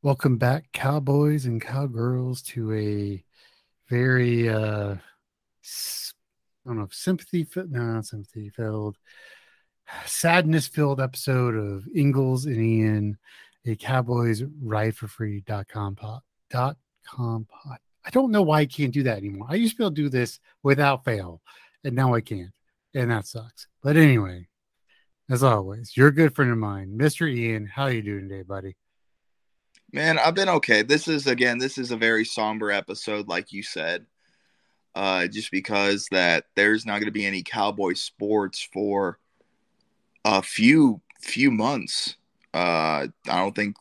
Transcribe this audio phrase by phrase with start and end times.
[0.00, 3.24] Welcome back, cowboys and cowgirls, to a
[3.88, 5.00] very uh I
[6.64, 8.96] don't know, sympathy filled no, not sympathy filled,
[10.06, 13.18] sadness filled episode of Ingles and Ian,
[13.66, 17.78] a Cowboys ride for free free.com pod dot com pod.
[18.04, 19.48] I don't know why I can't do that anymore.
[19.50, 21.42] I used to be able to do this without fail,
[21.82, 22.52] and now I can't.
[22.94, 23.66] And that sucks.
[23.82, 24.46] But anyway,
[25.28, 26.96] as always, you're a good friend of mine.
[26.96, 27.28] Mr.
[27.28, 28.76] Ian, how are you doing today, buddy?
[29.92, 30.82] Man, I've been okay.
[30.82, 34.06] This is again, this is a very somber episode, like you said.
[34.94, 39.18] Uh, just because that there's not going to be any cowboy sports for
[40.24, 42.16] a few few months.
[42.54, 43.76] Uh, I don't think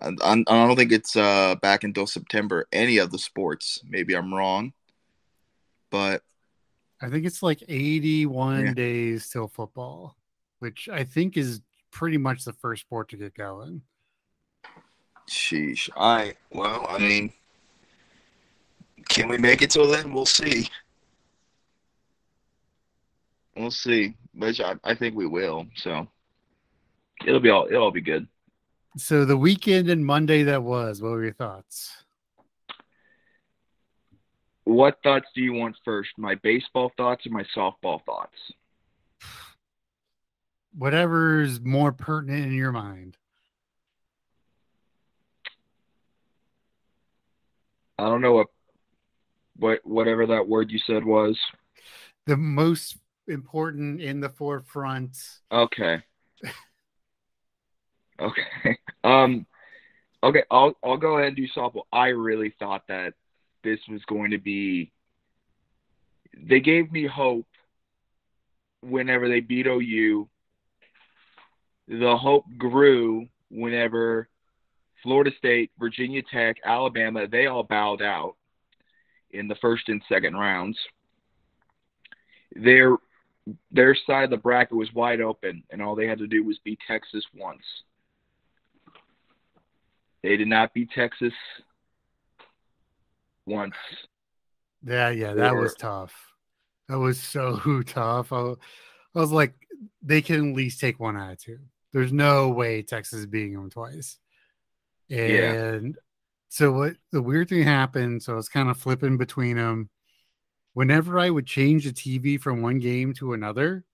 [0.00, 2.66] I, I don't think it's uh back until September.
[2.72, 4.72] Any of the sports, maybe I'm wrong,
[5.90, 6.22] but
[7.00, 8.74] I think it's like 81 Yeah.
[8.74, 10.16] days till football,
[10.58, 11.60] which I think is
[11.90, 13.82] pretty much the first sport to get going.
[15.28, 15.88] sheesh.
[15.96, 17.32] I well, I mean,
[19.08, 20.12] can we make it till then?
[20.12, 20.68] We'll see.
[23.56, 25.66] We'll see, which I, I think we will.
[25.76, 26.06] So
[27.26, 28.26] it'll be all it'll all be good.
[28.96, 32.04] So the weekend and Monday that was, what were your thoughts?
[34.64, 36.10] What thoughts do you want first?
[36.16, 38.36] My baseball thoughts or my softball thoughts?
[40.76, 43.16] Whatever's more pertinent in your mind.
[47.98, 48.46] I don't know what
[49.56, 51.38] what whatever that word you said was.
[52.26, 52.96] The most
[53.28, 55.16] important in the forefront.
[55.52, 56.02] Okay.
[58.20, 58.76] Okay.
[59.02, 59.46] Um
[60.22, 61.84] okay, I'll I'll go ahead and do softball.
[61.90, 63.14] I really thought that
[63.64, 64.92] this was going to be
[66.36, 67.46] they gave me hope
[68.82, 70.28] whenever they beat OU.
[71.90, 74.28] The hope grew whenever
[75.02, 78.36] Florida State, Virginia Tech, Alabama, they all bowed out
[79.32, 80.78] in the first and second rounds.
[82.54, 82.96] Their
[83.72, 86.60] their side of the bracket was wide open, and all they had to do was
[86.62, 87.64] beat Texas once.
[90.22, 91.32] They did not beat Texas
[93.46, 93.74] once.
[94.84, 96.14] Yeah, yeah, that was tough.
[96.88, 98.32] That was so tough.
[98.32, 99.54] I, I was like,
[100.02, 101.58] they can at least take one out of two.
[101.92, 104.18] There's no way Texas is beating them twice.
[105.10, 105.96] And
[106.48, 109.90] so what the weird thing happened, so I was kind of flipping between them.
[110.72, 113.84] Whenever I would change the TV from one game to another,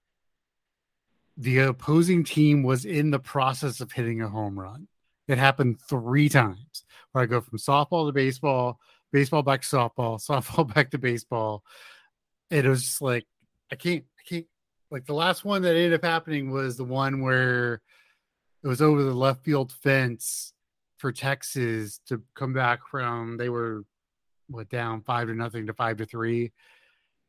[1.36, 4.88] the opposing team was in the process of hitting a home run.
[5.28, 8.78] It happened three times where I go from softball to baseball,
[9.12, 11.62] baseball back to softball, softball back to baseball.
[12.50, 13.26] It was just like
[13.72, 14.46] I can't, I can't.
[14.96, 17.82] Like the last one that ended up happening was the one where
[18.64, 20.54] it was over the left field fence
[20.96, 23.36] for Texas to come back from.
[23.36, 23.84] They were
[24.48, 26.50] what down five to nothing to five to three,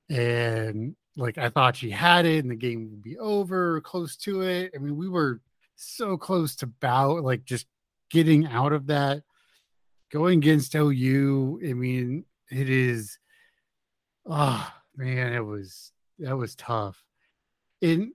[0.10, 4.44] and like I thought she had it, and the game would be over, close to
[4.44, 4.72] it.
[4.74, 5.42] I mean, we were
[5.76, 7.68] so close to bow, like just
[8.10, 9.24] getting out of that
[10.10, 13.20] going against OU, I mean, it is
[14.26, 17.04] oh man, it was that was tough.
[17.82, 18.14] And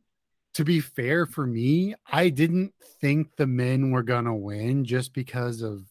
[0.54, 5.62] to be fair for me, I didn't think the men were gonna win just because
[5.62, 5.84] of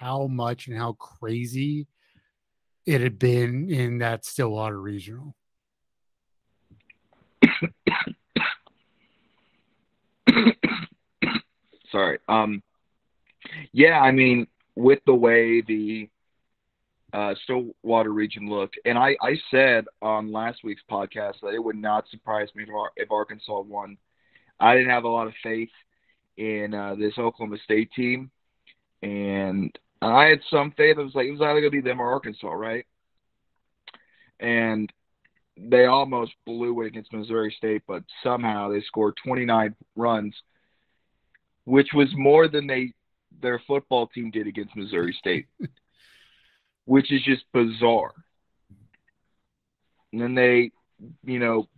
[0.00, 1.86] how much and how crazy
[2.84, 5.36] it had been in that Stillwater regional.
[11.90, 12.18] Sorry.
[12.28, 12.62] Um,
[13.72, 16.08] yeah, I mean, with the way the
[17.12, 21.76] uh, Stillwater region looked, and I, I said on last week's podcast that it would
[21.76, 23.96] not surprise me if, if Arkansas won.
[24.58, 25.70] I didn't have a lot of faith
[26.36, 28.30] in uh, this Oklahoma State team,
[29.02, 30.96] and I had some faith.
[30.98, 32.86] I was like it was either going to be them or Arkansas, right?
[34.40, 34.92] And
[35.56, 40.34] they almost blew it against Missouri State, but somehow they scored 29 runs,
[41.64, 42.92] which was more than they
[43.40, 45.46] their football team did against Missouri State,
[46.84, 48.12] which is just bizarre.
[50.12, 50.72] And then they,
[51.24, 51.68] you know,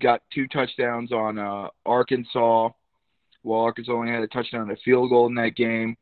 [0.00, 2.70] got two touchdowns on uh, Arkansas,
[3.42, 5.96] Well, Arkansas only had a touchdown and a field goal in that game.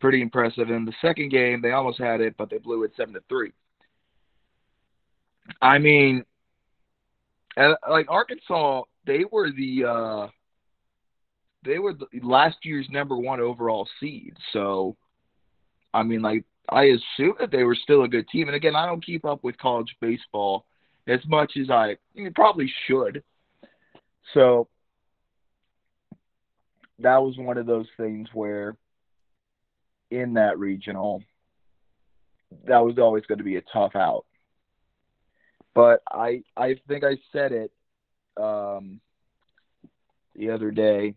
[0.00, 0.70] Pretty impressive.
[0.70, 3.52] In the second game, they almost had it, but they blew it seven to three.
[5.60, 6.24] I mean,
[7.56, 10.28] like Arkansas, they were the uh,
[11.64, 14.36] they were the, last year's number one overall seed.
[14.52, 14.96] So,
[15.92, 18.48] I mean, like I assume that they were still a good team.
[18.48, 20.64] And again, I don't keep up with college baseball
[21.06, 21.96] as much as I,
[22.34, 23.22] probably should.
[24.32, 24.68] So
[26.98, 28.76] that was one of those things where
[30.10, 31.22] in that regional,
[32.66, 34.24] that was always going to be a tough out.
[35.74, 37.72] But I I think I said it
[38.40, 39.00] um,
[40.34, 41.16] the other day.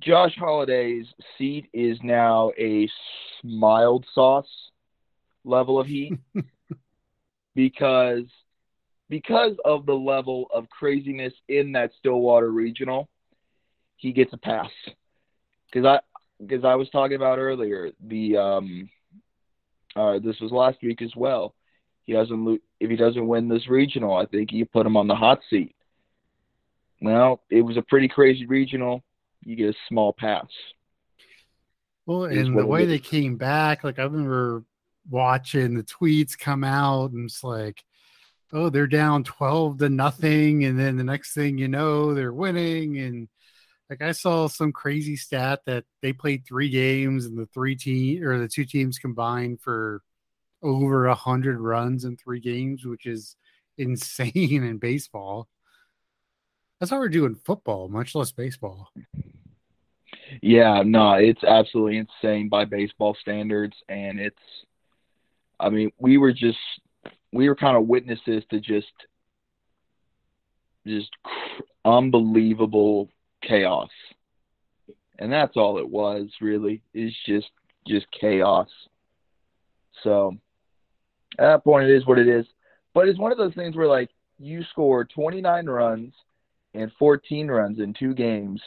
[0.00, 1.06] Josh Holliday's
[1.38, 2.88] seat is now a
[3.42, 4.48] mild sauce
[5.44, 6.18] level of heat
[7.54, 8.24] because
[9.08, 13.08] because of the level of craziness in that Stillwater regional,
[13.96, 14.70] he gets a pass.
[15.70, 16.00] Because I
[16.44, 18.90] because I was talking about earlier the um
[19.94, 21.54] uh this was last week as well.
[22.04, 25.06] He doesn't lo- if he doesn't win this regional, I think you put him on
[25.06, 25.74] the hot seat.
[27.00, 29.02] Well, it was a pretty crazy regional.
[29.44, 30.48] You get a small pass.
[32.06, 34.64] Well, and the way they came back, like I remember
[35.08, 37.82] watching the tweets come out, and it's like,
[38.52, 42.98] oh, they're down twelve to nothing, and then the next thing you know, they're winning,
[42.98, 43.28] and
[43.88, 48.22] like I saw some crazy stat that they played three games, and the three team
[48.22, 50.02] or the two teams combined for
[50.62, 53.36] over a hundred runs in three games, which is
[53.78, 54.32] insane
[54.64, 55.48] in baseball.
[56.80, 58.90] That's how we're doing football, much less baseball.
[60.42, 64.36] Yeah, no, it's absolutely insane by baseball standards, and it's.
[65.60, 66.58] I mean, we were just
[67.32, 68.92] we were kind of witnesses to just
[70.86, 71.10] just
[71.84, 73.08] unbelievable
[73.42, 73.90] chaos,
[75.18, 76.82] and that's all it was really.
[76.92, 77.50] Is just
[77.86, 78.68] just chaos.
[80.02, 80.36] So
[81.38, 82.46] at that point, it is what it is.
[82.94, 86.12] But it's one of those things where like you score 29 runs
[86.74, 88.60] and 14 runs in two games,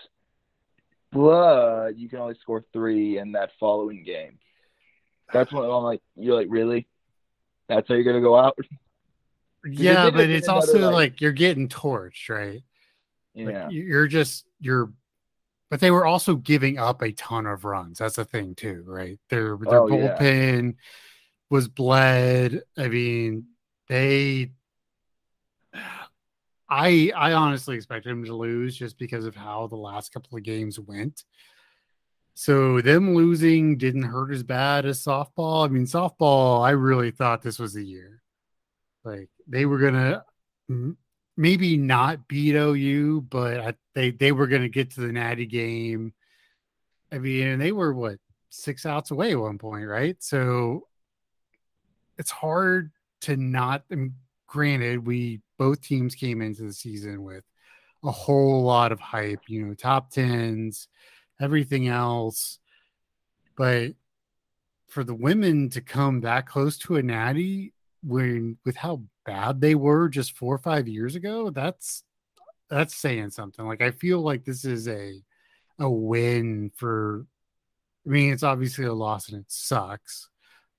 [1.11, 4.39] but you can only score three in that following game.
[5.33, 6.87] That's when I'm like, you're like, really?
[7.67, 8.57] That's how you're gonna go out?
[9.65, 12.63] Yeah, but it's also like, like, you're getting torched, right?
[13.33, 14.91] Yeah, like you're just you're,
[15.69, 17.99] but they were also giving up a ton of runs.
[17.99, 19.19] That's the thing too, right?
[19.29, 20.71] Their their oh, bullpen.
[20.71, 20.81] Yeah
[21.49, 22.61] was bled.
[22.77, 23.45] I mean,
[23.87, 24.51] they.
[26.69, 30.43] I I honestly expected him to lose just because of how the last couple of
[30.43, 31.23] games went.
[32.33, 35.65] So them losing didn't hurt as bad as softball.
[35.65, 38.21] I mean, softball, I really thought this was the year.
[39.03, 40.23] Like they were gonna
[41.37, 46.13] maybe not beat OU, but I, they they were gonna get to the Natty game.
[47.11, 48.17] I mean, and they were what
[48.49, 50.21] six outs away at one point, right?
[50.21, 50.87] So
[52.17, 52.91] it's hard
[53.21, 53.83] to not.
[53.91, 54.15] I mean,
[54.47, 57.43] granted, we both teams came into the season with
[58.03, 60.87] a whole lot of hype, you know, top tens,
[61.41, 62.59] everything else.
[63.55, 63.93] But
[64.87, 67.73] for the women to come that close to a natty
[68.03, 72.03] when with how bad they were just four or five years ago, that's
[72.69, 73.65] that's saying something.
[73.65, 75.21] Like I feel like this is a
[75.79, 77.25] a win for
[78.05, 80.29] I mean, it's obviously a loss and it sucks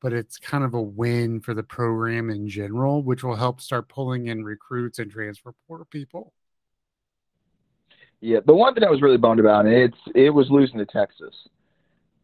[0.00, 3.88] but it's kind of a win for the program in general, which will help start
[3.88, 6.32] pulling in recruits and transfer portal people.
[8.20, 11.34] Yeah, the one thing I was really bummed about, it's it was losing to Texas.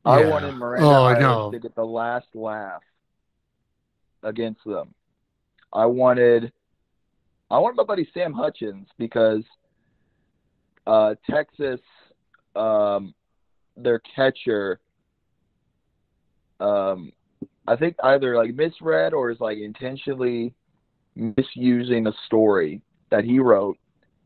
[0.05, 0.13] Yeah.
[0.13, 1.51] I wanted Miranda oh, no.
[1.51, 2.83] to get the last laugh
[4.23, 4.95] against them.
[5.73, 6.53] I wanted,
[7.51, 9.43] I wanted my buddy Sam Hutchins because
[10.87, 11.81] uh, Texas,
[12.55, 13.15] um,
[13.77, 14.81] their catcher,
[16.61, 17.13] um,
[17.67, 20.55] I think either like misread or is like intentionally
[21.15, 23.79] misusing a story that he wrote,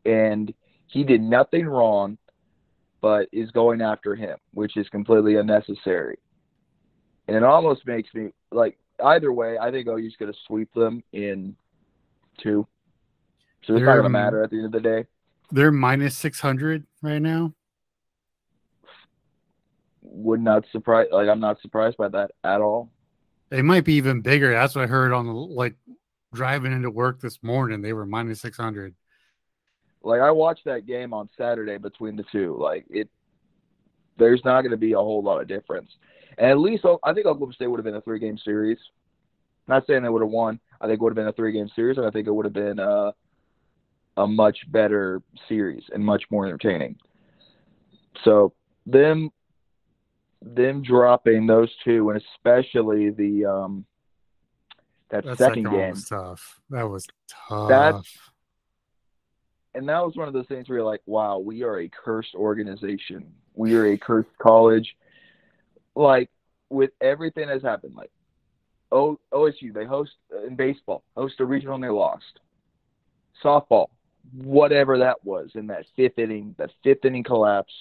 [0.05, 0.53] and
[0.87, 2.17] he did nothing wrong,
[3.01, 6.17] but is going after him, which is completely unnecessary.
[7.27, 9.57] And it almost makes me like either way.
[9.57, 11.55] I think OU's going to sweep them in
[12.41, 12.67] two,
[13.63, 15.05] so it's they're, not to matter at the end of the day.
[15.51, 17.53] They're minus six hundred right now.
[20.01, 21.07] Would not surprise.
[21.11, 22.89] Like I'm not surprised by that at all.
[23.49, 24.51] They might be even bigger.
[24.51, 25.75] That's what I heard on the like
[26.33, 27.81] driving into work this morning.
[27.81, 28.95] They were minus six hundred.
[30.03, 32.57] Like I watched that game on Saturday between the two.
[32.59, 33.09] Like it,
[34.17, 35.89] there's not going to be a whole lot of difference.
[36.37, 38.77] And at least I think Oklahoma State would have been a three game series.
[39.67, 40.59] Not saying they would have won.
[40.81, 42.45] I think it would have been a three game series, and I think it would
[42.45, 43.13] have been a,
[44.17, 46.95] a much better series and much more entertaining.
[48.23, 48.53] So
[48.85, 49.31] them
[50.41, 53.85] them dropping those two, and especially the um
[55.09, 56.61] that, that second, second, game, was tough.
[56.69, 57.69] That was tough.
[57.69, 58.17] That's-
[59.75, 62.33] and that was one of those things where you're like, wow, we are a cursed
[62.33, 63.31] organization.
[63.53, 64.95] We are a cursed college.
[65.95, 66.29] Like
[66.69, 68.11] with everything that's happened, like
[68.91, 70.11] o- OSU, they host
[70.47, 72.39] in baseball, host a regional and they lost.
[73.43, 73.87] Softball,
[74.33, 77.73] whatever that was in that fifth inning, that fifth inning collapse.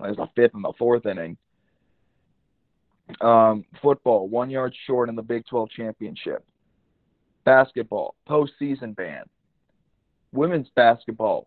[0.00, 1.36] It was the fifth and the fourth inning.
[3.20, 6.44] Um, football, one yard short in the Big 12 championship.
[7.44, 9.24] Basketball, postseason ban.
[10.32, 11.46] Women's basketball,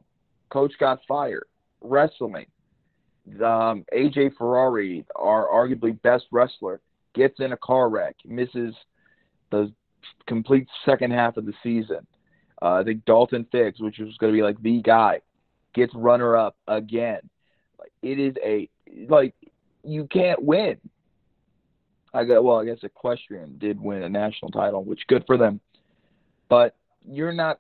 [0.49, 1.45] coach got fired.
[1.81, 2.45] Wrestling,
[3.43, 6.81] um, AJ Ferrari, our arguably best wrestler,
[7.13, 8.75] gets in a car wreck, misses
[9.51, 9.71] the
[10.27, 12.05] complete second half of the season.
[12.61, 15.19] Uh, I think Daton Fix, which was going to be like the guy,
[15.73, 17.19] gets runner up again.
[17.79, 18.69] Like it is a
[19.07, 19.33] like
[19.83, 20.77] you can't win.
[22.13, 25.59] I got well, I guess Equestrian did win a national title, which good for them.
[26.47, 27.59] But you're not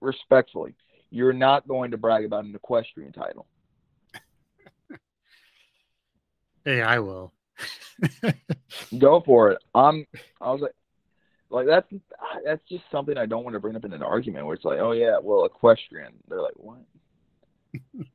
[0.00, 0.74] respectfully,
[1.10, 3.46] you're not going to brag about an equestrian title.
[6.64, 7.32] hey, I will.
[8.98, 9.62] Go for it.
[9.74, 10.06] I'm.
[10.40, 10.74] I was like,
[11.50, 11.86] like that's
[12.44, 14.80] that's just something I don't want to bring up in an argument where it's like,
[14.80, 16.12] oh yeah, well equestrian.
[16.28, 16.78] They're like, what?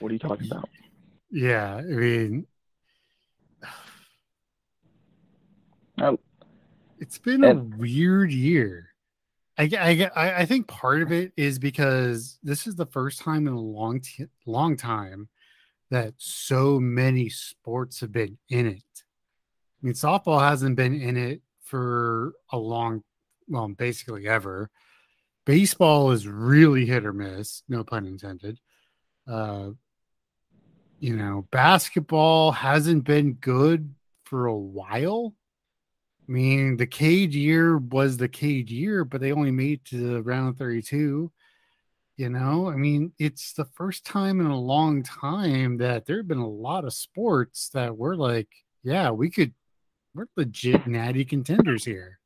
[0.00, 0.68] what are you talking about?
[1.30, 2.46] yeah, I mean,
[5.98, 6.18] Oh.
[6.98, 8.88] it's been a weird year.
[9.56, 13.46] I, I, I I think part of it is because this is the first time
[13.46, 15.28] in a long t- long time
[15.90, 18.82] that so many sports have been in it.
[19.82, 23.04] I mean, softball hasn't been in it for a long,
[23.48, 24.70] well, basically ever.
[25.44, 28.58] Baseball is really hit or miss, no pun intended.
[29.28, 29.70] Uh,
[30.98, 35.34] you know, basketball hasn't been good for a while.
[36.26, 40.56] I mean, the cage year was the cage year, but they only made to round
[40.56, 41.30] 32.
[42.16, 46.28] You know, I mean, it's the first time in a long time that there have
[46.28, 48.48] been a lot of sports that we're like,
[48.82, 49.52] yeah, we could,
[50.14, 52.20] we're legit natty contenders here.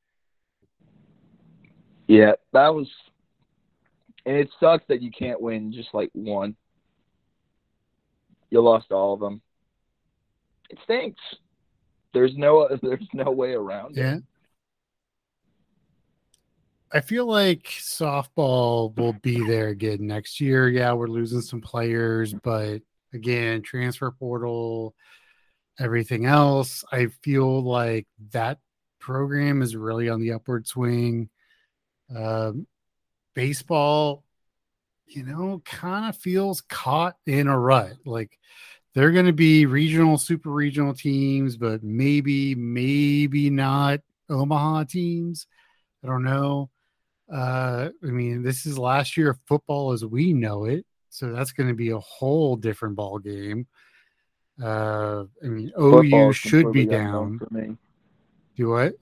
[2.06, 2.88] Yeah, that was,
[4.26, 6.54] and it sucks that you can't win just like one.
[8.50, 9.40] You lost all of them.
[10.70, 11.20] It stinks.
[12.12, 14.00] There's no there's no way around it.
[14.00, 14.18] Yeah.
[16.90, 20.70] I feel like softball will be there again next year.
[20.70, 22.80] Yeah, we're losing some players, but
[23.12, 24.94] again, transfer portal,
[25.78, 28.58] everything else, I feel like that
[28.98, 31.28] program is really on the upward swing.
[32.14, 32.66] Um,
[33.34, 34.24] baseball,
[35.06, 37.94] you know, kind of feels caught in a rut.
[38.04, 38.38] Like
[38.98, 45.46] they're going to be regional, super regional teams, but maybe, maybe not Omaha teams.
[46.02, 46.68] I don't know.
[47.32, 51.52] Uh, I mean, this is last year of football as we know it, so that's
[51.52, 53.68] going to be a whole different ball game.
[54.60, 57.38] Uh, I mean, Football OU should be down.
[58.56, 58.94] Do what?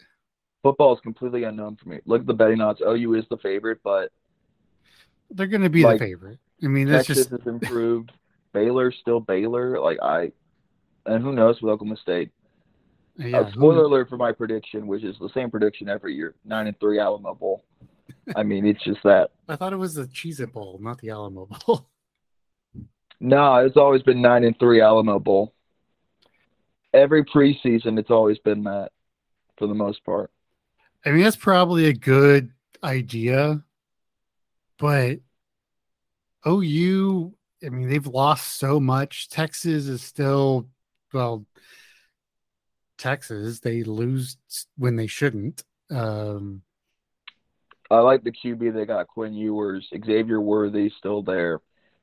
[0.62, 2.00] Football is completely unknown for me.
[2.04, 2.82] Look at the betting odds.
[2.82, 4.10] OU is the favorite, but
[5.30, 6.38] They're going to be Like, the favorite.
[6.62, 8.12] I mean, that's Texas just has improved.
[8.56, 9.78] Baylor's still Baylor.
[9.78, 10.32] Like I,
[11.04, 12.30] and who knows with Oklahoma State.
[13.18, 13.40] yeah.
[13.40, 16.80] uh, spoiler alert for my prediction, which is the same prediction every year: nine and
[16.80, 17.64] three Alamo Bowl.
[18.34, 19.32] I mean, it's just that.
[19.48, 21.86] I thought it was the Cheez It Bowl, not the Alamo Bowl.
[23.18, 25.54] No, it's always been nine and three Alamo Bowl.
[26.92, 28.92] Every preseason, it's always been that,
[29.56, 30.30] for the most part.
[31.02, 32.52] I mean, that's probably a good
[32.84, 33.64] idea,
[34.78, 35.20] but
[36.46, 37.34] OU,
[37.66, 39.28] I mean, they've lost so much.
[39.28, 40.68] Texas is still,
[41.12, 41.44] well,
[42.96, 44.36] Texas, they lose
[44.76, 45.64] when they shouldn't.
[45.90, 46.62] Um,
[47.90, 51.60] I like the QB they got: Quinn Ewers, Xavier Worthy still there,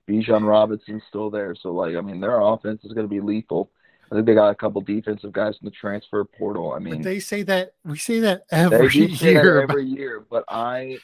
[0.07, 1.55] Bijan Robinson still there.
[1.55, 3.71] So, like, I mean, their offense is going to be lethal.
[4.11, 6.73] I think they got a couple defensive guys in the transfer portal.
[6.73, 9.61] I mean, but they say that we say that every say year.
[9.61, 10.97] about- every year, but I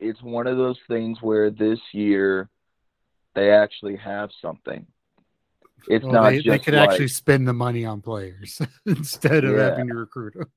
[0.00, 2.48] it's one of those things where this year
[3.38, 4.84] they actually have something.
[5.86, 9.54] It's well, not they, they could like, actually spend the money on players instead of
[9.56, 9.70] Yeah.
[9.70, 10.50] having to recruit them.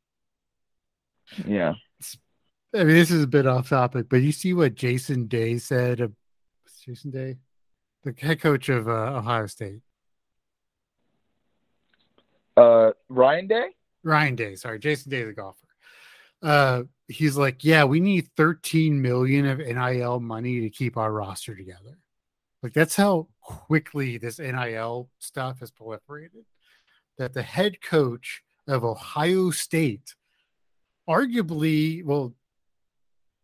[1.48, 1.74] yeah.
[2.74, 6.00] I mean, this is a bit off topic, but you see what Jason Day said.
[6.00, 7.38] What's Jason Day,
[8.04, 9.82] the head coach of uh, Ohio State,
[12.58, 13.68] Uh Ryan Day?
[14.04, 14.56] Ryan Day.
[14.56, 15.58] Sorry, Jason Day, the golfer.
[16.42, 21.56] Uh, he's like, yeah, we need 13 million of NIL money to keep our roster
[21.56, 22.00] together.
[22.64, 26.46] Like that's how quickly this NIL stuff has proliferated.
[27.18, 30.16] That the head coach of Ohio State,
[31.10, 32.34] arguably, well,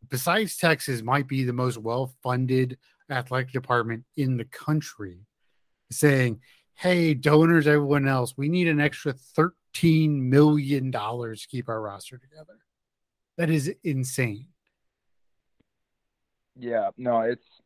[0.10, 2.78] besides Texas, might be the most well funded
[3.10, 5.26] athletic department in the country,
[5.92, 6.42] saying,
[6.76, 12.60] Hey, donors, everyone else, we need an extra $13 million to keep our roster together.
[13.38, 14.48] That is insane.
[16.56, 17.57] Yeah, no, it's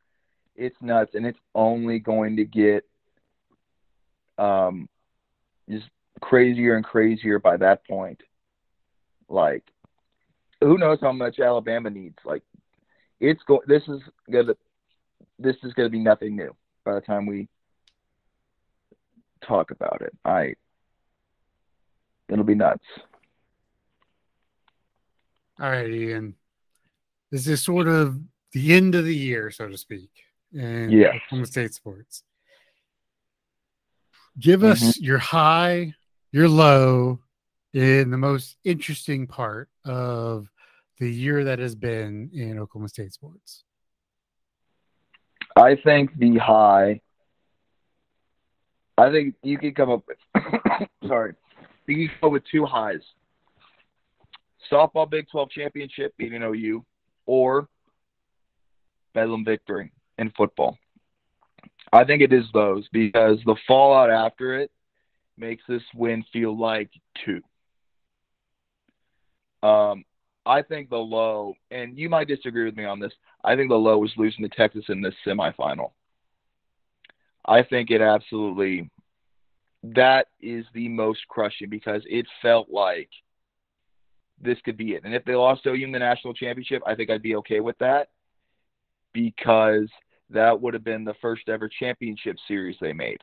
[0.55, 2.85] it's nuts, and it's only going to get
[4.37, 4.87] um
[5.69, 5.89] just
[6.21, 8.21] crazier and crazier by that point.
[9.29, 9.63] Like,
[10.59, 12.17] who knows how much Alabama needs?
[12.25, 12.43] Like,
[13.19, 13.61] it's go.
[13.67, 14.55] This is gonna
[15.39, 17.47] this is gonna be nothing new by the time we
[19.45, 20.13] talk about it.
[20.25, 20.55] I
[22.29, 22.85] it'll be nuts.
[25.59, 26.35] All right, Ian.
[27.31, 28.19] This is sort of
[28.51, 30.09] the end of the year, so to speak,
[30.53, 31.09] in yeah.
[31.09, 32.23] Oklahoma State sports.
[34.39, 35.03] Give us mm-hmm.
[35.03, 35.93] your high,
[36.31, 37.19] your low,
[37.73, 40.47] in the most interesting part of
[40.99, 43.63] the year that has been in Oklahoma State sports.
[45.55, 47.01] I think the high.
[48.97, 50.17] I think you could come up with.
[51.07, 51.33] sorry,
[51.87, 53.01] you could come up with two highs.
[54.71, 56.85] Softball Big 12 championship beating OU,
[57.25, 57.67] or
[59.13, 60.77] Bedlam victory in football.
[61.93, 64.71] I think it is those because the fallout after it
[65.37, 66.89] makes this win feel like
[67.25, 67.41] two.
[69.67, 70.05] Um,
[70.45, 73.13] I think the low, and you might disagree with me on this.
[73.43, 75.91] I think the low was losing to Texas in this semifinal.
[77.45, 78.89] I think it absolutely
[79.83, 83.09] that is the most crushing because it felt like
[84.39, 85.03] this could be it.
[85.03, 87.77] And if they lost OU in the national championship, I think I'd be okay with
[87.79, 88.09] that
[89.13, 89.89] because
[90.29, 93.19] that would have been the first ever championship series they made.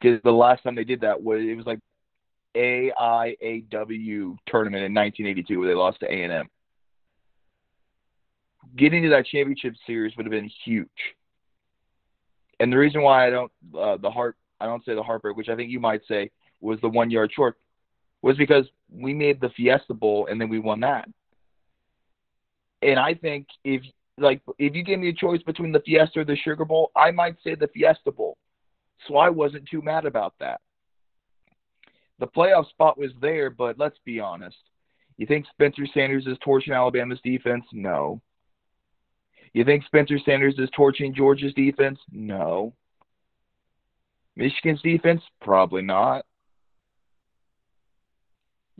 [0.00, 1.80] Because the last time they did that was it was like
[2.54, 6.48] AIAW tournament in 1982 where they lost to A&M.
[8.76, 10.88] Getting to that championship series would have been huge.
[12.60, 15.48] And the reason why I don't uh, the heart I don't say the heartbreak, which
[15.48, 16.30] I think you might say
[16.60, 17.56] was the one yard short,
[18.22, 21.08] was because we made the Fiesta Bowl and then we won that.
[22.86, 23.82] And I think if
[24.16, 27.10] like if you gave me a choice between the Fiesta or the Sugar Bowl, I
[27.10, 28.38] might say the Fiesta Bowl.
[29.06, 30.60] So I wasn't too mad about that.
[32.20, 34.56] The playoff spot was there, but let's be honest.
[35.18, 37.64] You think Spencer Sanders is torching Alabama's defense?
[37.72, 38.22] No.
[39.52, 41.98] You think Spencer Sanders is torching Georgia's defense?
[42.10, 42.72] No.
[44.36, 45.22] Michigan's defense?
[45.40, 46.24] Probably not.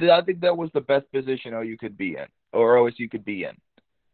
[0.00, 3.44] I think that was the best position OU could be in, or OSU could be
[3.44, 3.56] in,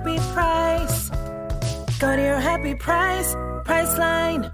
[0.00, 1.10] happy price.
[1.98, 3.34] Go to your happy price,
[3.64, 4.50] Priceline.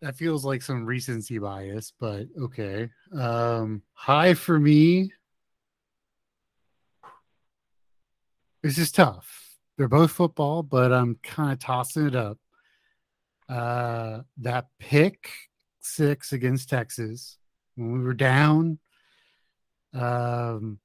[0.00, 2.88] That feels like some recency bias, but okay.
[3.12, 5.12] Um, high for me.
[8.62, 9.58] This is tough.
[9.76, 12.38] They're both football, but I'm kind of tossing it up.
[13.48, 15.28] Uh, that pick
[15.80, 17.36] six against Texas
[17.74, 18.78] when we were down
[19.92, 20.78] um,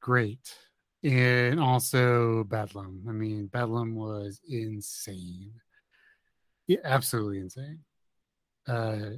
[0.00, 0.56] great.
[1.04, 3.04] And also Bedlam.
[3.08, 5.52] I mean, Bedlam was insane.
[6.66, 7.80] Yeah, absolutely insane.
[8.68, 9.16] Uh,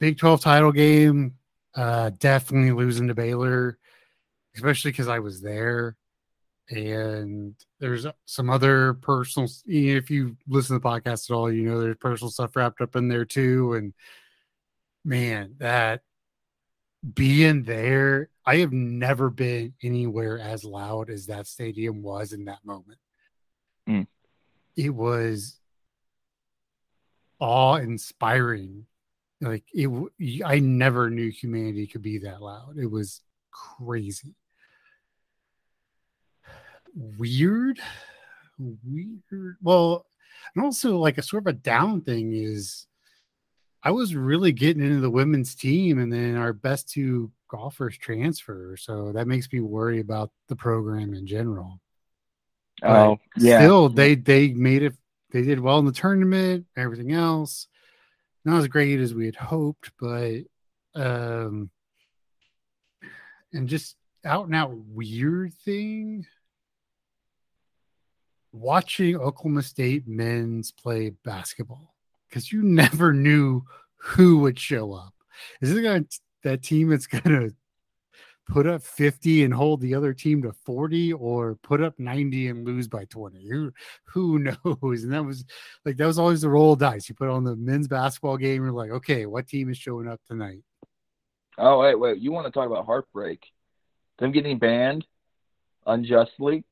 [0.00, 1.34] Big 12 title game,
[1.74, 3.78] uh, definitely losing to Baylor,
[4.54, 5.96] especially because I was there.
[6.70, 11.80] And there's some other personal, if you listen to the podcast at all, you know,
[11.80, 13.74] there's personal stuff wrapped up in there too.
[13.74, 13.94] And
[15.04, 16.02] man, that
[17.14, 22.64] being there, I have never been anywhere as loud as that stadium was in that
[22.64, 22.98] moment.
[23.86, 24.06] Mm.
[24.74, 25.60] It was
[27.38, 28.86] awe inspiring.
[29.42, 29.90] Like it,
[30.46, 32.78] I never knew humanity could be that loud.
[32.78, 34.34] It was crazy.
[37.18, 37.78] Weird,
[38.58, 39.56] weird.
[39.60, 40.06] Well,
[40.56, 42.86] and also like a sort of a down thing is
[43.82, 48.76] I was really getting into the women's team, and then our best two golfers transfer.
[48.76, 51.80] So that makes me worry about the program in general.
[52.82, 53.60] Oh, yeah.
[53.60, 54.94] Still, they they made it.
[55.30, 56.66] They did well in the tournament.
[56.76, 57.66] Everything else,
[58.44, 60.42] not as great as we had hoped, but
[60.94, 61.70] um,
[63.52, 66.26] and just out and out weird thing.
[68.52, 71.94] Watching Oklahoma State men's play basketball
[72.28, 73.64] because you never knew
[73.96, 75.14] who would show up.
[75.60, 77.54] Is it going to that team that's going to
[78.48, 82.64] put up 50 and hold the other team to 40 or put up 90 and
[82.66, 83.70] lose by 20 who
[84.06, 85.44] who knows and that was
[85.84, 88.62] like that was always the roll of dice you put on the men's basketball game
[88.62, 90.62] you're like okay what team is showing up tonight
[91.60, 92.18] Oh wait, wait.
[92.18, 93.44] You want to talk about heartbreak?
[94.18, 95.04] Them getting banned
[95.86, 96.64] unjustly.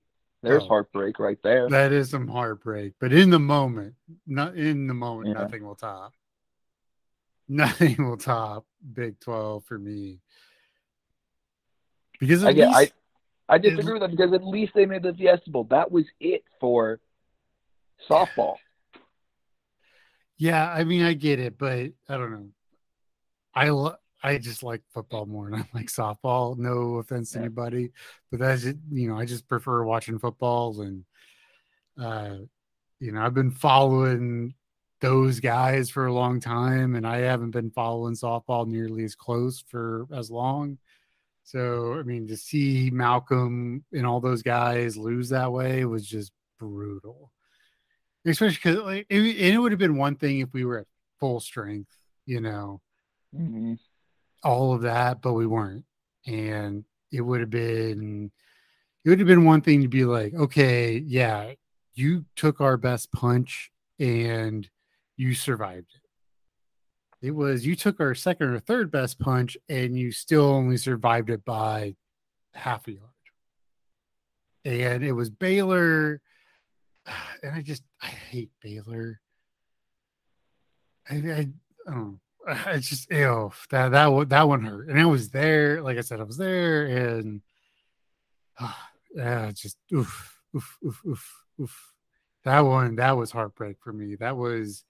[0.45, 0.69] There's Oh.
[0.69, 1.69] heartbreak right there.
[1.71, 3.95] that is some heartbreak but in the moment
[4.27, 5.43] not in the moment Yeah.
[5.43, 6.13] nothing will top
[7.49, 10.21] nothing will top big 12 for me
[12.21, 12.69] because at I get.
[12.69, 12.93] I least-
[13.49, 15.65] I disagree with that because at least they made the Fiesta Bowl.
[15.71, 16.99] That was it for
[18.11, 18.57] softball.
[20.37, 21.73] Yeah, I mean, I get it, but
[22.09, 22.49] I don't know.
[23.55, 26.59] I lo- I just like football more than I like softball.
[26.59, 27.45] No offense to Yeah.
[27.45, 27.93] anybody,
[28.33, 28.79] but that's it.
[28.91, 31.05] You know, I just prefer watching football, and
[31.99, 32.39] uh,
[32.99, 34.55] you know, I've been following
[35.07, 39.63] those guys for a long time, and I haven't been following softball nearly as close
[39.69, 40.79] for as long.
[41.45, 46.33] So, I mean, to see Malcolm and all those guys lose that way was just
[46.59, 47.31] brutal.
[48.27, 50.89] Especially because like it, it would have been one thing if we were at
[51.21, 52.81] full strength, you know,
[53.33, 53.75] hmm
[54.43, 55.85] all of that, but we weren't,
[56.27, 58.33] and it would have been
[59.05, 61.53] it would have been one thing to be like, okay, yeah,
[61.95, 64.69] you took our best punch and
[65.17, 67.29] you survived it.
[67.29, 71.31] It was you took our second or third best punch and you still only survived
[71.31, 71.97] it by
[72.55, 73.03] half a yard.
[74.65, 76.21] And it was Baylor
[77.43, 79.21] and I just I hate Baylor.
[81.09, 81.49] I I, I
[81.87, 82.21] don't know.
[82.67, 85.83] I just ew that that that one hurt, and I was there.
[85.83, 87.43] Like I said, I was there, and
[88.61, 91.93] uh, just oof, oof, oof, oof, oof.
[92.45, 94.15] That one that was heartbreak for me.
[94.17, 94.85] That was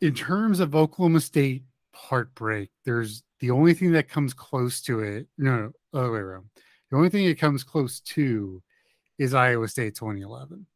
[0.00, 2.70] in terms of Oklahoma State heartbreak.
[2.84, 5.26] There's the only thing that comes close to it.
[5.38, 6.46] No, no other way around.
[6.90, 8.62] The only thing it comes close to
[9.18, 10.66] is Iowa State 2011.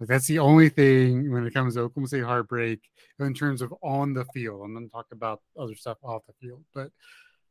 [0.00, 2.80] Like that's the only thing when it comes to Oklahoma State heartbreak
[3.20, 4.62] in terms of on the field.
[4.64, 6.90] I'm going to talk about other stuff off the field, but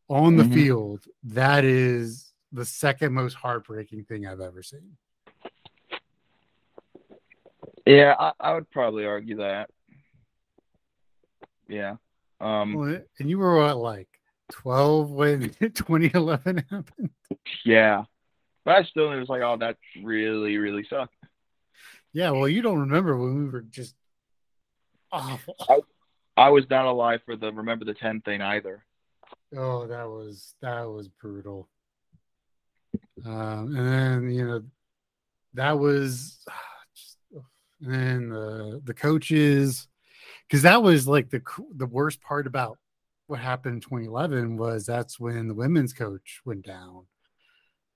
[0.09, 0.53] on the Mhm.
[0.53, 4.97] field, that is the second most heartbreaking thing I've ever seen.
[7.85, 9.69] Yeah, I, I would probably argue that.
[11.73, 11.95] Yeah.
[12.39, 12.73] Um.
[12.73, 14.09] Well, and you were what, like
[14.51, 17.09] 12 when 2011 happened?
[17.65, 18.03] Yeah.
[18.65, 21.15] But I still it was like, oh, that really, really sucked.
[22.13, 23.95] Yeah, well, you don't remember when we were just
[25.11, 25.55] awful.
[26.37, 28.85] I was not alive for the remember the ten thing either.
[29.55, 31.67] Oh, that was that was brutal.
[33.25, 34.63] Um, and then you know
[35.55, 36.43] that was
[37.81, 39.87] and then the the coaches
[40.53, 41.41] because that was like the
[41.75, 42.77] the worst part about
[43.25, 47.07] what happened in 2011 was that's when the women's coach went down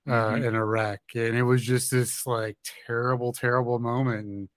[0.08, 0.48] uh, Mhm.
[0.48, 4.26] in a wreck, and it was just this like terrible, terrible moment.
[4.26, 4.50] And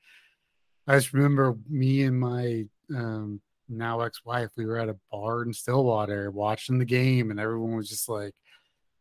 [0.87, 2.65] I just remember me and my
[2.97, 7.77] um, now ex-wife, we were at a bar in Stillwater watching the game, and everyone
[7.77, 8.33] was just like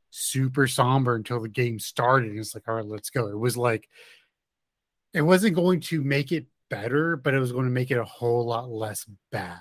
[0.09, 2.31] super somber until the game started.
[2.31, 3.27] And it's like, all right, let's go.
[3.29, 3.87] It was like
[5.13, 8.05] it wasn't going to make it better, but it was going to make it a
[8.05, 9.59] whole lot less bad.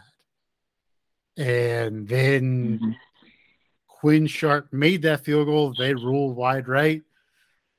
[1.37, 2.97] And then Mhm.
[3.87, 5.75] Quinn Sharp made that field goal.
[5.75, 7.03] They ruled wide right.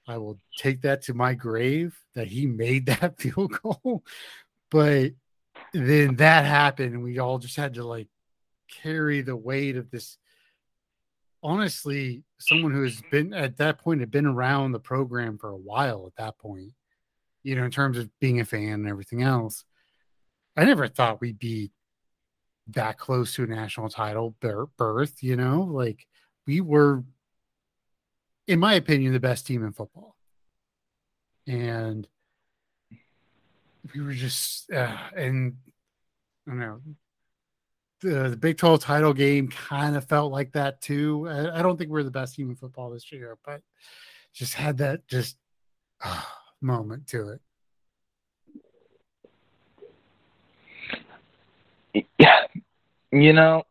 [0.08, 4.04] I will take that to my grave that he made that field goal.
[4.72, 5.13] But
[5.74, 8.08] then that happened, and we all just had to like
[8.70, 10.18] carry the weight of this.
[11.42, 15.58] Honestly, someone who has been at that point had been around the program for a
[15.58, 16.74] while at that point,
[17.43, 19.63] you know, in terms of being a fan and everything else.
[20.58, 21.71] I never thought we'd be
[22.67, 26.06] that close to a national title bir- birth, you know, like
[26.45, 27.04] we were,
[28.47, 30.15] in my opinion, the best team in football.
[31.47, 32.08] And
[33.93, 35.56] we were just, uh, and
[36.47, 36.82] I don't know,
[38.02, 41.28] the, the Big 12 title game kind of felt like that too.
[41.28, 43.62] I, I don't think we're the best team in football this year, but
[44.34, 45.38] just had that just
[46.04, 46.21] uh,
[46.62, 47.41] moment to it.
[52.19, 52.45] Yeah,
[53.12, 53.63] you know,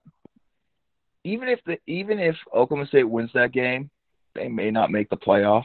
[1.25, 3.91] even if the even if Oklahoma State wins that game,
[4.35, 5.65] they may not make the playoff.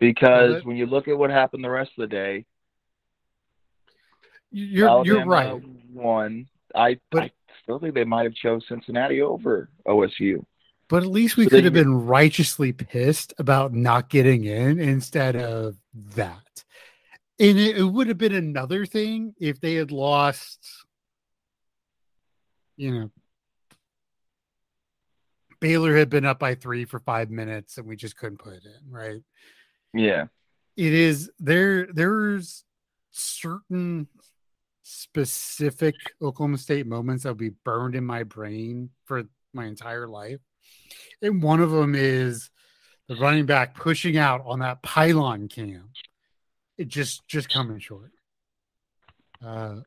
[0.00, 2.44] because But- when you look at what happened the rest of the day,
[4.50, 5.62] You're you're right.
[5.92, 7.30] One, I But- I
[7.62, 10.44] still think they might have chose Cincinnati over OSU.
[10.88, 15.34] But at least we So could have been righteously pissed about not getting in instead
[15.36, 15.76] of
[16.14, 16.64] that.
[17.38, 20.58] And it, it would have been another thing if they had lost,
[22.76, 23.10] you know,
[25.60, 28.64] Baylor had been up by three for five minutes and we just couldn't put it
[28.64, 29.22] in, right?
[29.94, 30.26] Yeah.
[30.76, 32.64] It is there, there's
[33.10, 34.08] certain
[34.82, 40.40] specific Oklahoma State moments that will be burned in my brain for my entire life.
[41.22, 42.50] And one of them is
[43.08, 45.90] the running back pushing out on that pylon cam.
[46.76, 48.12] It just just coming short.
[49.44, 49.80] Uh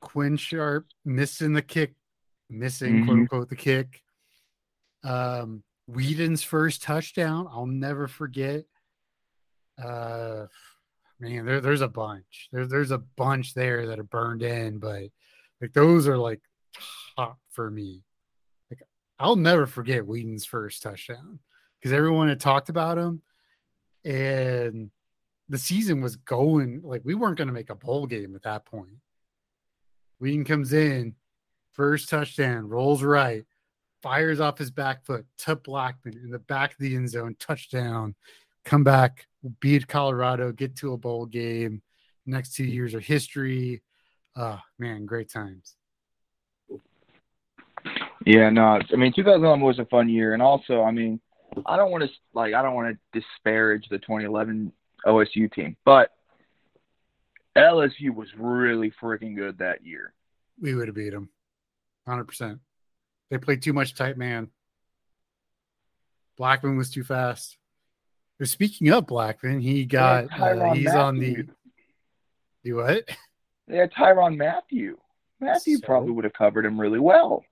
[0.00, 1.94] Quinn Sharp missing the kick,
[2.50, 3.20] missing quote Mhm.
[3.22, 4.02] unquote the kick.
[5.02, 8.64] Um Weeden's first touchdown, I'll never forget.
[9.82, 10.46] Uh
[11.20, 12.48] man, there, there's a bunch.
[12.52, 15.04] There's there's a bunch there that are burned in, but
[15.60, 16.40] like those are like
[17.16, 18.02] top for me.
[19.18, 21.38] I'll never forget Weeden's first touchdown
[21.78, 23.22] because everyone had talked about him,
[24.04, 24.90] and
[25.48, 28.64] the season was going like we weren't going to make a bowl game at that
[28.64, 28.96] point.
[30.18, 31.14] Whedon comes in,
[31.72, 33.44] first touchdown, rolls right,
[34.02, 38.14] fires off his back foot to Blackmon in the back of the end zone, touchdown.
[38.64, 39.26] Come back,
[39.60, 41.82] beat Colorado, get to a bowl game.
[42.26, 43.82] Next two years are history.
[44.36, 45.76] Oh man, great times.
[48.24, 48.80] Yeah, no.
[48.92, 51.20] I mean, 2011 was a fun year, and also, I mean,
[51.66, 54.72] I don't want to like I don't want to disparage the 2011
[55.06, 56.10] OSU team, but
[57.56, 60.12] LSU was really freaking good that year.
[60.60, 61.28] We would have beat them,
[62.06, 62.60] hundred percent.
[63.30, 64.48] They played too much tight man.
[66.38, 67.56] Blackmon was too fast.
[68.38, 71.46] But speaking of Blackmon, he got uh, he's on the
[72.62, 73.08] the what?
[73.68, 74.96] They had Tyrann Mathieu.
[75.40, 75.86] Mathieu So?
[75.86, 77.44] probably would have covered him really well.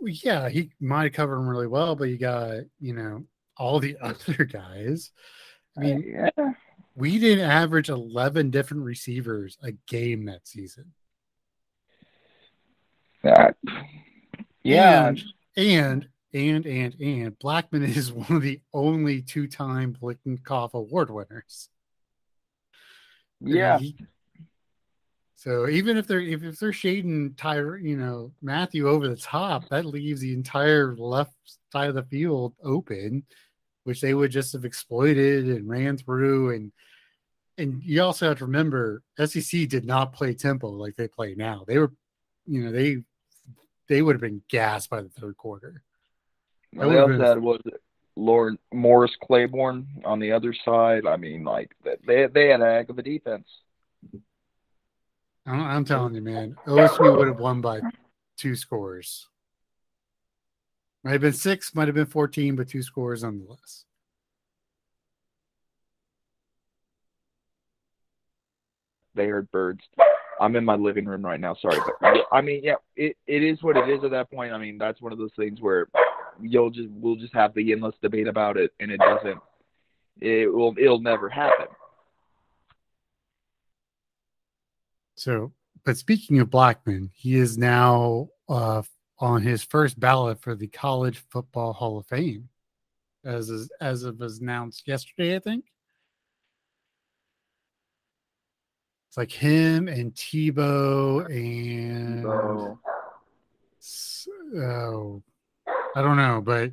[0.00, 3.24] Yeah, he might have covered him really well, but you got you know
[3.56, 5.10] all the other guys.
[5.76, 6.52] I mean, uh, yeah,
[6.94, 10.92] we didn't average eleven different receivers a game that season.
[13.22, 13.56] that,
[14.62, 15.24] yeah, And
[15.56, 21.68] and and and and Blackmon is one of the only two-time Biletnikoff Award winners.
[23.40, 23.78] Yeah.
[23.78, 23.96] he-
[25.48, 29.66] so even if they're if, if they're shading Tyre, you know, Mathieu over the top,
[29.70, 31.32] that leaves the entire left
[31.72, 33.22] side of the field open,
[33.84, 36.54] which they would just have exploited and ran through.
[36.54, 36.72] And
[37.56, 41.64] and you also have to remember SEC did not play tempo like they play now.
[41.66, 41.92] They were,
[42.46, 42.98] you know, they
[43.88, 45.82] they would have been gassed by the third quarter.
[46.74, 47.80] Well, That they also been- had was it
[48.16, 51.06] Lord Morris Claiborne on the other side.
[51.06, 51.74] I mean, like
[52.06, 53.48] they they had a heck of a defense.
[55.48, 57.80] I'm, I'm telling you, man, OSU would have won by
[58.36, 59.28] two scores.
[61.02, 63.84] Might have been six, might have been 14, but two scores nonetheless.
[69.14, 69.80] They heard birds.
[70.40, 71.56] I'm in my living room right now.
[71.60, 74.52] Sorry, but I mean, yeah, it, it is what it is at that point.
[74.52, 75.88] I mean, that's one of those things where
[76.40, 79.40] you'll just we'll just have the endless debate about it, and it doesn't.
[80.20, 80.74] It will.
[80.78, 81.66] It'll never happen.
[85.18, 85.52] So,
[85.84, 88.82] but speaking of Blackmon, he is now uh,
[89.18, 92.48] on his first ballot for the College Football Hall of Fame,
[93.24, 95.64] as is, as of was announced yesterday, I think.
[99.08, 102.78] It's like him and Tebow and
[103.80, 105.22] So oh,
[105.96, 106.70] I don't know, but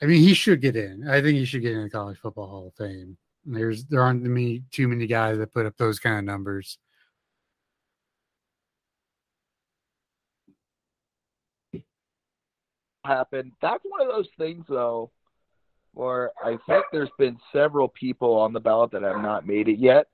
[0.00, 1.08] I mean, he should get in.
[1.08, 3.16] I think he should get in the College Football Hall of Fame.
[3.44, 6.78] There's there aren't many too many guys that put up those kind of numbers.
[13.04, 13.52] Happened.
[13.60, 15.10] That's one of those things, though,
[15.94, 19.78] where I think there's been several people on the ballot that have not made it
[19.78, 20.08] yet,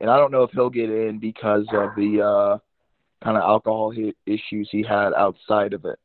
[0.00, 2.58] and I don't know if he'll get in because of the uh,
[3.24, 3.92] kind of alcohol
[4.26, 5.98] issues he had outside of it.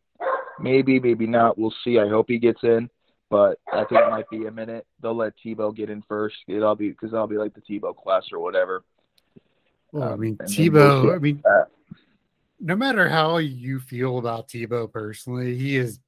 [0.60, 1.58] Maybe, maybe not.
[1.58, 2.00] We'll see.
[2.00, 2.90] I hope he gets in,
[3.30, 4.86] but I think it might be a minute.
[5.02, 6.38] They'll let Tebow get in first.
[6.48, 8.84] It'll be because that'll be like the Tebow class or whatever.
[9.92, 11.16] Well, I Um, mean, then we'll Tebow.
[11.16, 11.68] I mean, that.
[12.60, 16.00] No matter how you feel about Tebow personally, he is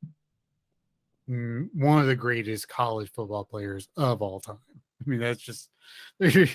[1.28, 4.58] one of the greatest college football players of all time.
[5.06, 5.70] I mean, that's just
[6.20, 6.48] there,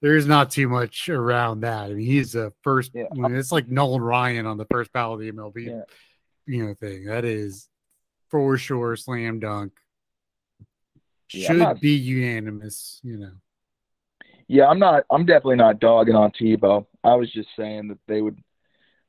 [0.00, 1.90] there's not too much around that.
[1.90, 2.92] I mean, he's the first.
[2.94, 3.04] Yeah.
[3.12, 5.82] I mean, it's like Nolan Ryan on the first ballot of the MLB, Yeah.
[6.46, 7.06] you know, thing.
[7.06, 7.68] That is
[8.30, 9.72] for sure slam dunk.
[11.32, 13.32] yeah, should not, be unanimous, you know.
[14.48, 15.04] Yeah, I'm not.
[15.10, 16.86] I'm definitely not dogging on Tebow.
[17.02, 18.42] I was just saying that they would,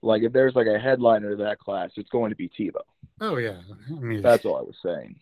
[0.06, 2.82] like, if there's like a headliner to that class, it's going to be Tebow.
[3.20, 5.20] Oh yeah, I mean, that's all I was saying.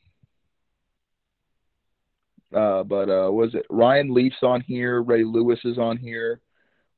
[2.53, 5.01] Uh, but uh, was it Ryan Leaf's on here?
[5.01, 6.39] Ray Lewis is on here.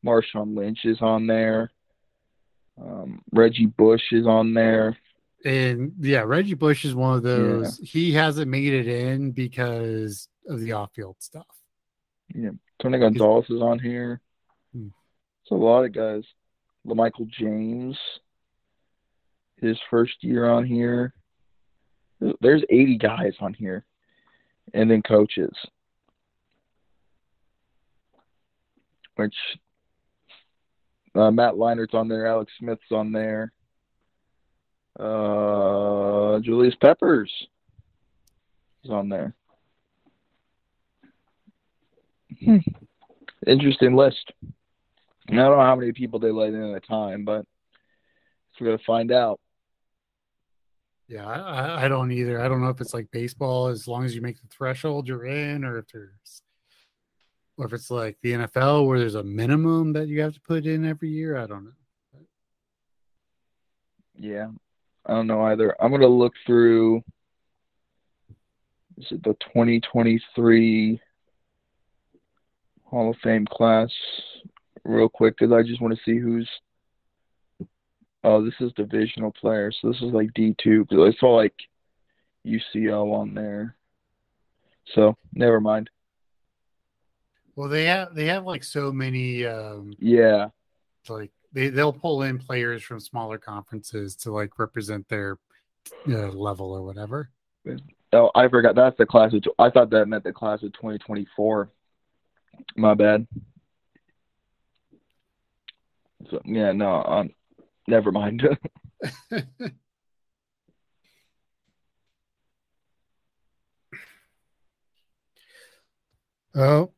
[0.05, 1.71] Marshawn Lynch is on there.
[2.81, 4.97] Um, Reggie Bush is on there.
[5.45, 7.79] And yeah, Reggie Bush is one of those.
[7.79, 7.87] Yeah.
[7.87, 11.45] He hasn't made it in because of the off-field stuff.
[12.33, 14.21] Yeah, Tony Gonzalez is on here.
[14.73, 14.87] Hmm.
[15.43, 16.23] It's a lot of guys.
[16.93, 17.97] Michael James,
[19.61, 21.13] his first year on here.
[22.41, 23.85] There's 80 guys on here,
[24.73, 25.51] and then coaches,
[29.15, 29.35] which
[31.15, 33.51] uh, Matt Leinart's on there, Alex Smith's on there,
[34.99, 37.31] uh, Julius Peppers
[38.83, 39.33] is on there.
[42.43, 42.57] Hmm.
[43.47, 44.31] Interesting list.
[45.29, 47.45] I don't know how many people they let in at a time, but
[48.59, 49.39] we're gonna find out.
[51.07, 52.41] Yeah, I, I don't either.
[52.41, 53.67] I don't know if it's like baseball.
[53.67, 56.41] As long as you make the threshold, you're in, or if there's,
[57.57, 60.65] or if it's like the NFL where there's a minimum that you have to put
[60.65, 61.37] in every year.
[61.37, 61.71] I don't know.
[64.17, 64.49] Yeah,
[65.05, 65.75] I don't know either.
[65.81, 67.03] I'm gonna look through.
[68.97, 71.01] Is it the 2023
[72.85, 73.91] Hall of Fame class
[74.85, 76.49] real quick because I just want to see who's.
[78.23, 79.77] Oh, this is divisional players.
[79.81, 81.53] So this is like D two because I saw like
[82.45, 83.75] UCL on there.
[84.93, 85.89] So never mind.
[87.55, 89.45] Well, they have they have like so many.
[89.45, 90.49] Um, yeah.
[91.07, 95.37] Like they they'll pull in players from smaller conferences to like represent their
[96.07, 97.29] uh, level or whatever.
[98.13, 98.75] Oh, I forgot.
[98.75, 99.43] That's the class of.
[99.59, 101.69] I thought that meant the class of 2024.
[102.77, 103.27] My bad.
[106.29, 107.29] So yeah, no, um,
[107.87, 108.47] never mind.
[116.55, 116.91] oh,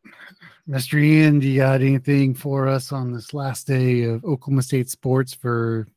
[0.67, 1.01] Mr.
[1.01, 5.33] Ian, do you got anything for us on this last day of Oklahoma State sports
[5.33, 5.87] for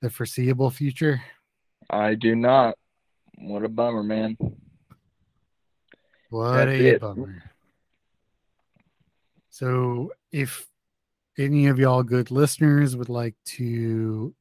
[0.00, 1.22] the foreseeable future?
[1.90, 2.76] I do not.
[3.38, 4.36] What a bummer, man.
[6.30, 7.00] What That's a it.
[7.00, 7.42] bummer.
[9.50, 10.66] So, if
[11.38, 14.34] any of y'all good listeners would like to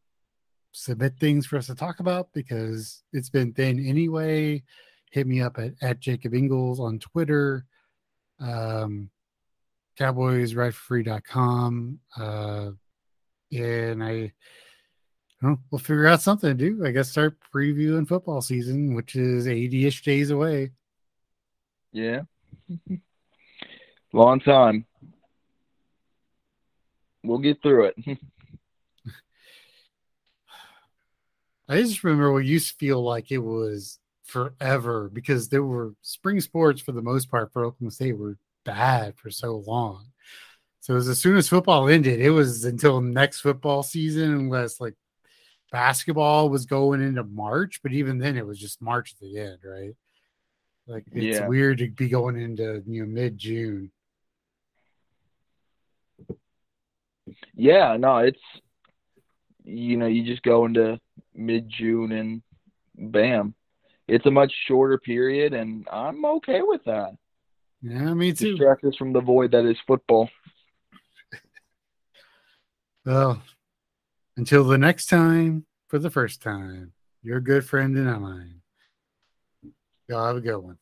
[0.71, 4.63] submit things for us to talk about, because it's been thin anyway,
[5.11, 7.65] hit me up at, at Jacob Ingles on Twitter,
[8.39, 9.09] um,
[9.99, 11.99] cowboysrideforfree.com.
[12.17, 12.71] Uh,
[13.51, 14.31] and I,
[15.41, 16.85] we'll figure out something to do.
[16.85, 20.71] I guess start previewing football season, which is 80 ish days away.
[21.91, 22.21] Yeah.
[24.13, 24.85] Long time
[27.23, 27.95] we'll get through it.
[31.69, 36.41] I just remember what used to feel like it was forever because there were spring
[36.41, 40.07] sports for the most part for Oklahoma State were bad for so long.
[40.81, 44.95] So as soon as football ended, it was until next football season, unless like
[45.71, 49.59] basketball was going into March, but even then it was just March at the end,
[49.63, 49.93] right?
[50.87, 51.47] Like it's yeah.
[51.47, 53.91] weird to be going into you know mid June.
[57.55, 58.39] Yeah, no, it's
[59.63, 60.99] you know, you just go into
[61.35, 62.41] mid June and
[62.95, 63.53] bam.
[64.07, 67.15] It's a much shorter period and I'm okay with that.
[67.81, 68.51] Yeah, me too.
[68.51, 70.29] Distract us from the void that is football.
[73.05, 73.41] well,
[74.37, 79.69] until the next time, for the first time, your good friend and I.
[80.07, 80.77] Y'all have a good one.